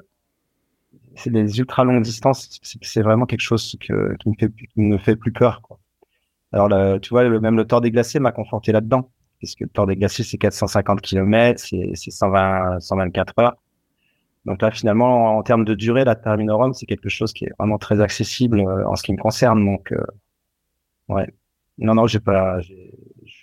[1.15, 5.15] c'est des ultra longues distances, c'est vraiment quelque chose qui me fait, qui me fait
[5.15, 5.78] plus peur, quoi.
[6.51, 9.87] Alors, tu vois, le, même le Tour des Glaciers m'a conforté là-dedans, puisque le Tour
[9.87, 13.57] des Glaciers, c'est 450 km, c'est, c'est 120, 124 heures.
[14.45, 17.77] Donc là, finalement, en, termes de durée, la Terminorum, c'est quelque chose qui est vraiment
[17.77, 19.63] très accessible euh, en ce qui me concerne.
[19.63, 20.03] Donc, euh,
[21.09, 21.27] ouais.
[21.77, 22.91] Non, non, j'ai pas, j'ai,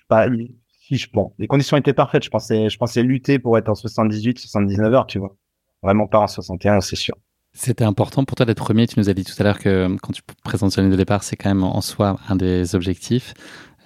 [0.08, 0.26] pas,
[0.68, 2.24] si je bon, les conditions étaient parfaites.
[2.24, 5.36] Je pensais, je pensais lutter pour être en 78, 79 heures, tu vois.
[5.82, 7.16] Vraiment pas en 61, c'est sûr.
[7.56, 8.86] C'était important pour toi d'être premier.
[8.86, 11.22] Tu nous as dit tout à l'heure que quand tu présentes sur ligne de départ,
[11.22, 13.32] c'est quand même en soi un des objectifs.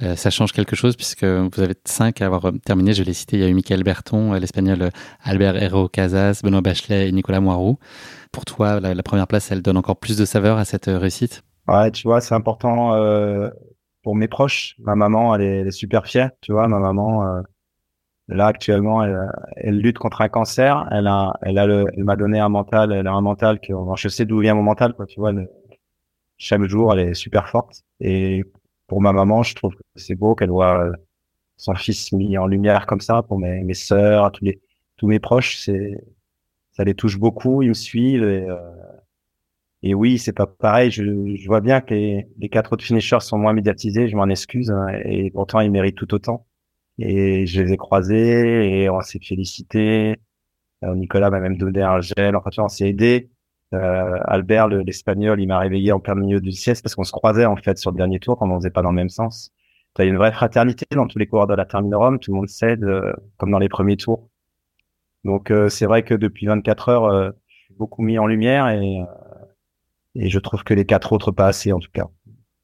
[0.02, 2.94] Euh, ça change quelque chose puisque vous avez cinq à avoir euh, terminé.
[2.94, 3.36] Je l'ai cité.
[3.36, 4.90] Il y a eu Michael Berton, euh, l'Espagnol
[5.22, 7.78] Albert Hero Casas, Benoît Bachelet et Nicolas Moirou.
[8.32, 11.42] Pour toi, la, première place, elle donne encore plus de saveur à cette réussite?
[11.68, 12.92] Ouais, tu vois, c'est important
[14.02, 14.76] pour mes proches.
[14.78, 16.68] Ma maman, elle est, super fière, tu vois.
[16.68, 17.40] Ma maman, euh,
[18.30, 19.02] là actuellement,
[19.56, 20.86] elle, lutte contre un cancer.
[20.90, 22.92] Elle a, elle a le, elle m'a donné un mental.
[22.92, 25.06] Elle a un mental que, je sais d'où vient mon mental, quoi.
[25.06, 25.32] Tu vois,
[26.38, 27.82] chaque jour, elle est super forte.
[28.00, 28.44] Et
[28.86, 30.92] pour ma maman, je trouve que c'est beau qu'elle voit euh,
[31.56, 33.22] son fils mis en lumière comme ça.
[33.22, 34.60] Pour mes, mes sœurs, tous les,
[34.96, 36.02] tous mes proches, c'est,
[36.72, 37.62] ça les touche beaucoup.
[37.62, 38.58] Ils me suivent et euh,
[39.82, 40.90] et oui, c'est pas pareil.
[40.90, 41.02] Je,
[41.36, 44.08] je vois bien que les, les, quatre autres finishers sont moins médiatisés.
[44.08, 44.70] Je m'en excuse.
[44.70, 46.46] Hein, et pourtant, ils méritent tout autant.
[47.00, 50.16] Et je les ai croisés et on s'est félicité.
[50.84, 52.36] Euh, Nicolas m'a même donné un gel.
[52.36, 53.30] Enfin, tu vois, on s'est aidé.
[53.74, 57.46] Euh, Albert, l'espagnol, il m'a réveillé en plein milieu du sieste parce qu'on se croisait
[57.46, 59.52] en fait sur le dernier tour quand on faisait pas dans le même sens.
[59.96, 62.18] Tu as une vraie fraternité dans tous les coureurs de la Terminorum.
[62.20, 64.28] Tout le monde s'aide euh, comme dans les premiers tours.
[65.24, 69.00] Donc euh, c'est vrai que depuis 24 heures, je suis beaucoup mis en lumière et
[70.14, 72.08] et je trouve que les quatre autres pas assez en tout cas.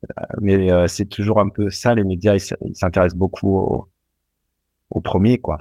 [0.04, 3.88] Euh, mais euh, c'est toujours un peu ça, les médias, ils s'intéressent beaucoup au,
[4.90, 5.58] au, premier, quoi.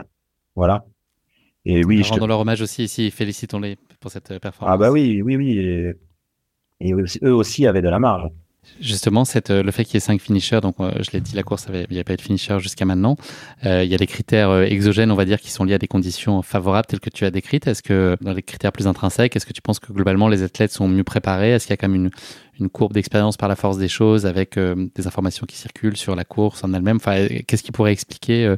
[0.56, 0.86] Voilà.
[1.66, 4.74] Et oui, je rendons leur hommage aussi ici, félicitons-les pour cette performance.
[4.74, 5.58] Ah bah oui, oui, oui.
[5.58, 5.94] Et,
[6.82, 8.30] et eux aussi avaient de la marge.
[8.82, 11.36] Justement, cette, euh, le fait qu'il y ait cinq finishers, donc euh, je l'ai dit,
[11.36, 13.16] la course, il n'y a pas eu de finisher jusqu'à maintenant.
[13.66, 15.88] Euh, il y a des critères exogènes, on va dire, qui sont liés à des
[15.88, 17.68] conditions favorables telles que tu as décrites.
[17.68, 20.72] Est-ce que dans les critères plus intrinsèques, est-ce que tu penses que globalement les athlètes
[20.72, 21.52] sont mieux préparés?
[21.52, 22.12] Est-ce qu'il y a quand même une,
[22.60, 26.26] une courbe d'expérience par la force des choses avec des informations qui circulent sur la
[26.26, 26.98] course en elle-même?
[26.98, 28.56] Enfin, qu'est-ce qui pourrait expliquer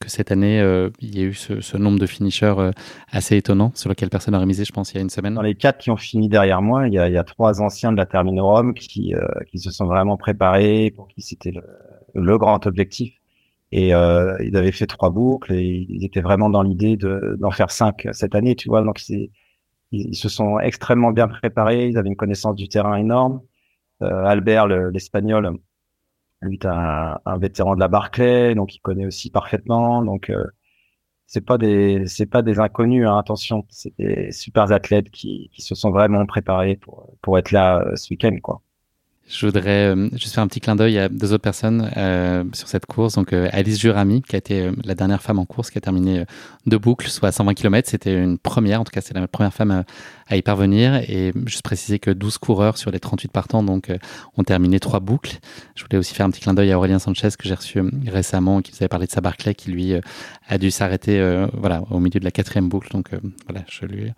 [0.00, 2.70] que cette année, euh, il y a eu ce, ce nombre de finishers euh,
[3.12, 5.34] assez étonnant sur lequel personne n'a misé, je pense, il y a une semaine.
[5.34, 7.60] Dans les quatre qui ont fini derrière moi, il y a, il y a trois
[7.60, 11.62] anciens de la Terminorum qui, euh, qui se sont vraiment préparés, pour qui c'était le,
[12.14, 13.14] le, grand objectif.
[13.72, 17.70] Et euh, ils avaient fait trois boucles et ils étaient vraiment dans l'idée d'en faire
[17.70, 18.82] cinq cette année, tu vois.
[18.82, 19.30] Donc ils,
[19.92, 23.42] ils, se sont extrêmement bien préparés, ils avaient une connaissance du terrain énorme.
[24.00, 25.58] Albert, l'Espagnol,
[26.42, 30.02] lui, t'as un, vétéran de la Barclay, donc il connaît aussi parfaitement.
[30.02, 30.44] Donc euh,
[31.26, 33.66] c'est pas des c'est pas des inconnus, hein, attention.
[33.70, 38.10] C'est des super athlètes qui, se sont vraiment préparés pour pour être là euh, ce
[38.10, 38.62] week-end, quoi.
[39.30, 42.66] Je voudrais euh, juste faire un petit clin d'œil à deux autres personnes euh, sur
[42.66, 43.14] cette course.
[43.14, 46.24] Donc euh, Alice Jurami, qui a été la dernière femme en course, qui a terminé
[46.66, 47.88] deux boucles, soit à 120 km.
[47.88, 49.84] C'était une première, en tout cas c'est la première femme
[50.30, 50.96] à y parvenir.
[51.08, 53.92] Et juste préciser que 12 coureurs sur les 38 partants donc
[54.36, 55.38] ont terminé trois boucles.
[55.74, 58.62] Je voulais aussi faire un petit clin d'œil à Aurélien Sanchez que j'ai reçu récemment,
[58.62, 59.94] qui vous avait parlé de sa Barclay, qui lui
[60.48, 61.20] a dû s'arrêter
[61.52, 62.90] voilà au milieu de la quatrième boucle.
[62.92, 63.10] Donc
[63.46, 64.12] voilà, je lui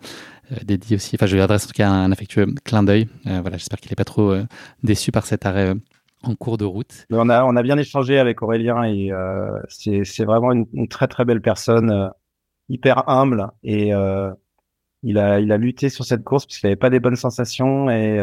[0.51, 1.15] euh, dédié aussi.
[1.15, 3.07] Enfin, je lui adresse en tout cas un, affectueux clin d'œil.
[3.27, 4.45] Euh, voilà, j'espère qu'il n'est pas trop euh,
[4.83, 5.73] déçu par cet arrêt
[6.23, 7.05] en cours de route.
[7.11, 11.07] On a, on a bien échangé avec Aurélien et euh, c'est vraiment une, une, très
[11.07, 12.09] très belle personne, euh,
[12.69, 14.31] hyper humble et euh,
[15.03, 17.89] il a il a lutté sur cette course parce qu'il n'avait pas des bonnes sensations
[17.89, 18.19] et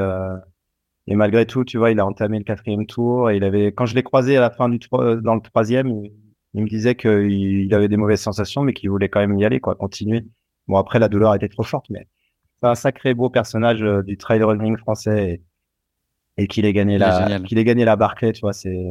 [1.06, 3.86] et malgré tout, tu vois, il a entamé le quatrième tour et il avait quand
[3.86, 6.12] je l'ai croisé à la fin du dans le troisième, il,
[6.54, 9.44] il me disait qu'il il avait des mauvaises sensations mais qu'il voulait quand même y
[9.44, 10.24] aller quoi, continuer.
[10.68, 12.06] Bon, après, la douleur était trop forte, mais
[12.60, 15.42] c'est un sacré beau personnage euh, du trail running français
[16.36, 18.86] et, qu'il ait gagné la, qu'il ait gagné la Barclay, tu vois, c'est,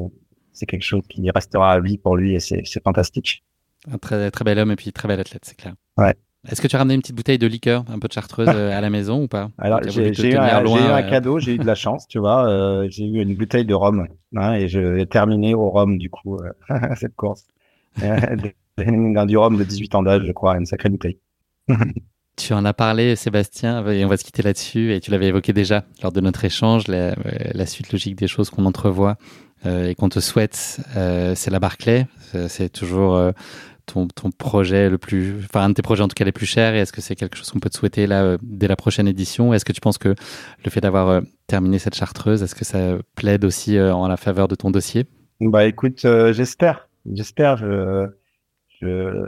[0.51, 3.43] c'est quelque chose qui restera à vie pour lui et c'est, c'est fantastique.
[3.89, 5.73] Un très, très bel homme et puis très bel athlète, c'est clair.
[5.97, 6.15] Ouais.
[6.47, 8.77] Est-ce que tu as ramené une petite bouteille de liqueur, un peu de chartreuse euh,
[8.77, 9.49] à la maison ou pas?
[9.57, 12.47] Alors j'ai, eu, un, eu un euh cadeau, j'ai eu de la chance, tu vois.
[12.47, 16.09] Euh, j'ai eu une bouteille de rhum hein, et je vais terminer au rhum du
[16.09, 16.39] coup
[16.95, 17.45] cette course.
[17.97, 21.17] du rhum de 18 ans d'âge, je crois, une sacrée bouteille.
[22.37, 24.93] Tu en as parlé, Sébastien, et on va se quitter là-dessus.
[24.93, 27.13] Et tu l'avais évoqué déjà lors de notre échange, la,
[27.53, 29.17] la suite logique des choses qu'on entrevoit
[29.65, 32.07] et qu'on te souhaite, c'est la Barclay.
[32.47, 33.33] C'est toujours
[33.91, 36.45] ton, ton, projet le plus, enfin un de tes projets en tout cas les plus
[36.45, 36.75] chers.
[36.75, 39.53] Et est-ce que c'est quelque chose qu'on peut te souhaiter là dès la prochaine édition?
[39.53, 40.15] Est-ce que tu penses que
[40.63, 44.55] le fait d'avoir terminé cette chartreuse, est-ce que ça plaide aussi en la faveur de
[44.55, 45.05] ton dossier?
[45.41, 47.57] Bah écoute, j'espère, j'espère.
[47.57, 48.07] Je,
[48.81, 49.25] je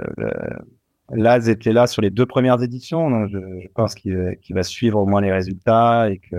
[1.14, 5.22] Laz était là sur les deux premières éditions, je, pense qu'il va suivre au moins
[5.22, 6.36] les résultats et que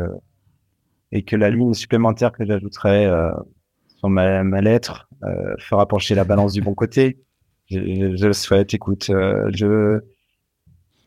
[1.14, 3.30] et que la ligne supplémentaire que j'ajouterai euh,
[3.96, 7.18] sur ma, lettre euh, fera pencher la balance du bon côté.
[7.72, 8.74] Je, le souhaite.
[8.74, 10.00] Écoute, euh, je,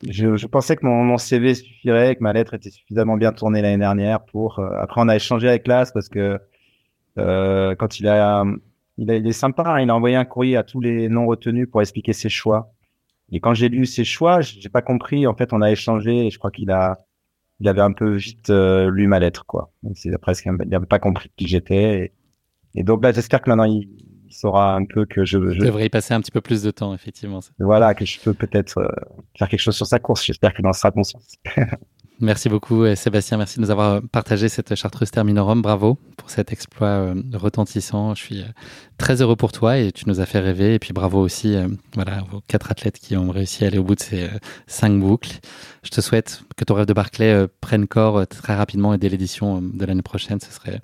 [0.09, 3.61] je, je pensais que mon, mon, CV suffirait, que ma lettre était suffisamment bien tournée
[3.61, 4.59] l'année dernière pour.
[4.59, 6.39] Euh, après, on a échangé avec Laz parce que
[7.17, 8.43] quand il a,
[8.97, 9.63] il est sympa.
[9.65, 12.73] Hein, il a envoyé un courrier à tous les non retenus pour expliquer ses choix.
[13.31, 15.27] Et quand j'ai lu ses choix, j'ai pas compris.
[15.27, 16.99] En fait, on a échangé et je crois qu'il a,
[17.59, 19.71] il avait un peu vite euh, lu ma lettre, quoi.
[19.83, 22.13] Donc c'est presque, il n'avait pas compris qui j'étais.
[22.75, 23.89] Et, et, donc là, j'espère que maintenant il,
[24.35, 26.93] saura un peu que je, je, devrais y passer un petit peu plus de temps,
[26.93, 27.39] effectivement.
[27.59, 28.87] Voilà, que je peux peut-être euh,
[29.37, 30.25] faire quelque chose sur sa course.
[30.25, 31.19] J'espère qu'il en sera conscient.
[32.21, 35.61] Merci beaucoup Sébastien, merci de nous avoir partagé cette chartreuse Terminorum.
[35.61, 38.15] Bravo pour cet exploit euh, retentissant.
[38.15, 38.45] Je suis euh,
[38.97, 40.75] très heureux pour toi et tu nous as fait rêver.
[40.75, 43.83] Et puis bravo aussi euh, voilà, aux quatre athlètes qui ont réussi à aller au
[43.83, 44.29] bout de ces
[44.65, 45.39] cinq boucles.
[45.83, 49.61] Je te souhaite que ton rêve de Barclay prenne corps très rapidement et dès l'édition
[49.61, 50.39] de l'année prochaine.
[50.39, 50.79] Ce serait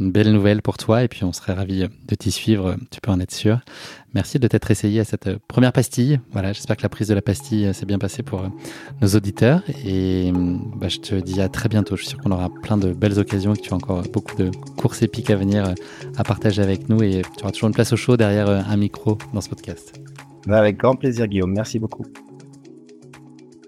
[0.00, 3.10] une belle nouvelle pour toi et puis on serait ravi de t'y suivre, tu peux
[3.10, 3.60] en être sûr.
[4.14, 6.20] Merci de t'être essayé à cette première pastille.
[6.32, 8.42] Voilà, j'espère que la prise de la pastille s'est bien passée pour
[9.00, 10.32] nos auditeurs et
[10.76, 11.96] bah, je te dis à très bientôt.
[11.96, 14.36] Je suis sûr qu'on aura plein de belles occasions et que tu as encore beaucoup
[14.36, 15.74] de courses épiques à venir
[16.16, 19.18] à partager avec nous et tu auras toujours une place au chaud derrière un micro
[19.34, 20.00] dans ce podcast.
[20.46, 22.04] Bah, avec grand plaisir Guillaume, merci beaucoup.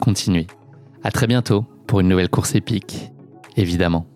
[0.00, 0.46] continuez.
[1.02, 3.10] À très bientôt pour une nouvelle course épique,
[3.56, 4.06] évidemment.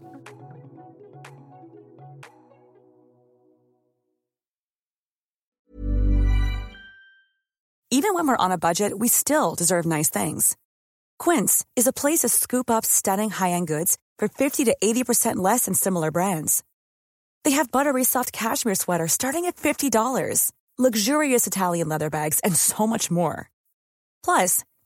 [7.90, 10.56] Even when we're on a budget, we still deserve nice things.
[11.18, 15.64] Quince is a place to scoop up stunning high-end goods for 50 to 80% less
[15.64, 16.62] than similar brands.
[17.44, 22.86] They have buttery soft cashmere sweaters starting at $50, luxurious Italian leather bags, and so
[22.86, 23.50] much more.
[24.22, 24.64] Plus,